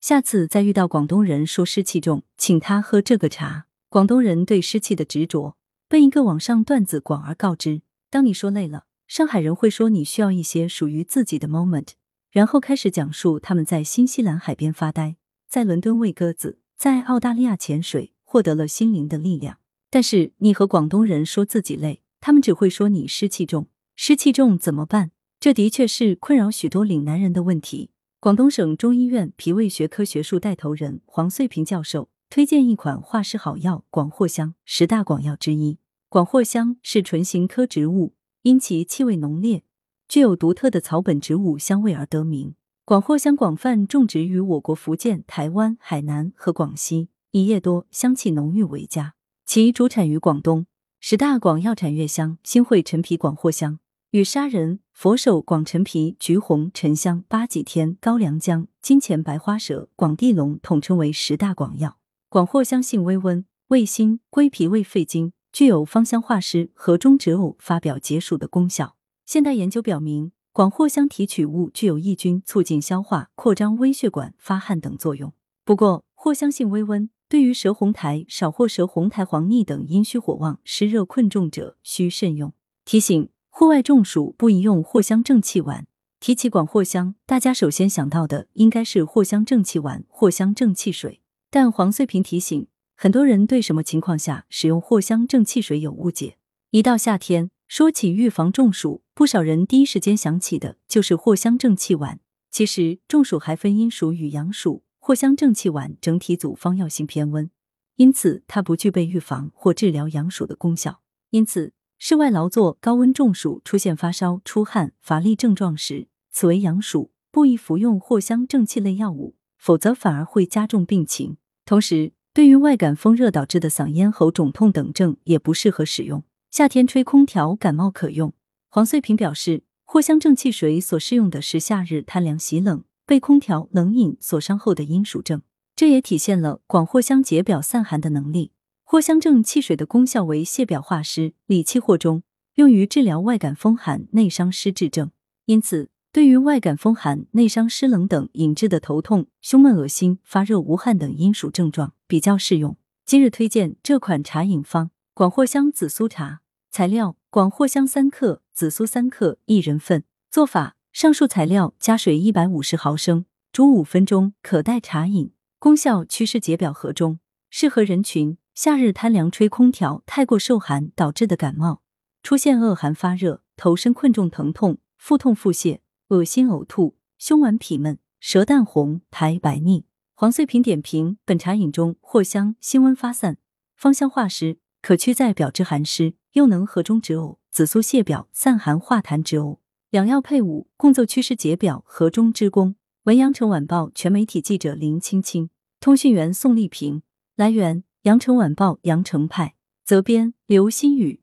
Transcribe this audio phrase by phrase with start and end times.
[0.00, 3.66] 下次再遇到广东人说湿气重，请他喝这个茶。
[3.88, 5.56] 广东人对湿气的执着，
[5.88, 7.82] 被一个网上段子广而告之。
[8.08, 11.88] 当你说累了，上海人会说你需要一些属于自己的 moment，
[12.30, 15.16] 然后开始讲述他们在新西兰海边发呆，
[15.48, 19.58] 在伦敦喂鸽子，在澳大利亚潜水，获得了心灵的力量。
[19.90, 23.66] 但是你和广东人说自己累，他们只会说你湿气重。
[23.96, 25.10] 湿气重怎么办？
[25.40, 27.90] 这的确是困扰许多岭南人的问题。
[28.20, 35.78] 广东省中医院脾胃学科学术带头人黄穗平教授推荐一款化湿好药——广藿香，十大广药之一。
[36.08, 39.62] 广藿香是唇形科植物，因其气味浓烈，
[40.08, 42.56] 具有独特的草本植物香味而得名。
[42.84, 49.14] 广藿香广泛种植于我国福建、台湾、海南和广西，以叶多、香气浓郁为佳。
[49.46, 50.66] 其主产于广东，
[50.98, 53.78] 十大广药产月香、新会陈皮、广藿香
[54.10, 61.98] 与砂仁、佛手、广陈皮、橘红、沉香、八戟天、高良姜、金钱白花蛇、广地龙统称为十大广药。
[62.30, 68.96] 广藿香性微温，味辛，归脾胃肺经，具有芳香化湿、和中止呕、发表解暑的功效。
[69.26, 75.34] 现代研究表明，广藿香提取物具有抑菌、促进消化、扩张微血管、发汗等作用。
[75.66, 77.10] 不过，藿香性微温。
[77.28, 82.54] 对于舌红苔少或舌红苔黄腻等阴虚火旺、湿热困重者，需慎用。
[82.86, 85.88] 提醒：户外中暑不宜用藿香正气丸。
[86.20, 91.22] 提起广藿香，大家首先想到的应该是藿香正气丸、藿香正气水。
[91.50, 96.36] 但黄穗平提醒，很多人对什么情况下使用藿香正气水有误解。
[96.70, 102.20] 一到夏天，说起预防中暑，不少人第一时间想起的就是藿香正气丸。
[102.52, 104.84] 其实，中暑还分阴暑与阳暑。
[105.00, 107.50] 藿香正气丸整体组方药性偏温，
[107.96, 111.00] 因此它不具备预防或治疗阳暑的功效。
[111.30, 121.36] 因此，室外劳作、高温中暑、出现发烧、出汗、乏力症状时，此为阳暑，不宜服用藿香正气类药物，否则反而会加重病情。
[121.64, 126.22] 同时，对于外感风热导致的嗓咽喉肿痛等症，也不适合使用。
[126.52, 128.32] 夏天吹空调感冒可用。
[128.68, 132.84] 黄穗平表示，藿香正气水所适用的是夏日贪凉喜冷。
[133.04, 135.40] 被空调冷饮所伤后的阴暑症，
[135.74, 138.52] 这也体现了广藿香解表散寒的能力。
[138.90, 142.22] 藿香正气水的功效为泻表化湿、理气和中，
[142.54, 145.10] 用于治疗外感风寒、内伤湿滞症。
[145.44, 152.78] 因此，对于外感风寒、内伤湿冷等引致的头痛、胸闷、恶心、发热、无汗等阴暑症状比较适用。
[153.04, 156.40] 今日推荐这款茶饮方：广藿香紫苏茶。
[156.70, 160.04] 材料：广藿香三克，紫苏三克，一人份。
[160.30, 160.76] 做法。
[160.90, 165.32] 上述材料加水一百五十毫升，煮五分钟，可代茶饮。
[165.58, 171.80] 功效祛湿解表和中，适合人群：夏日贪凉吹空调太过受寒导致的感冒，
[172.24, 179.84] 出现恶寒发热、头身困重疼痛、腹痛腹泻、恶心呕吐、胸脘痞闷、舌淡红、苔白腻。
[180.16, 183.38] 黄穗平点评：本茶饮中藿香辛温发散，
[183.76, 189.58] 芳香化湿，可驱在表之寒湿，又能和中止呕；紫苏泻表散寒化痰止呕。
[189.90, 192.74] 两药配伍，共奏祛湿解表、和中之功。
[193.04, 195.48] 文阳城晚报全媒体记者林青青，
[195.78, 197.02] 通讯员宋丽萍。
[197.36, 199.54] 来源：羊城晚报羊城派，
[199.84, 201.20] 责编：刘新宇。